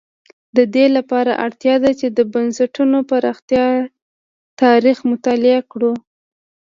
[0.57, 3.65] د دې لپاره اړتیا ده چې د بنسټونو پراختیا
[4.61, 5.91] تاریخ مطالعه کړو.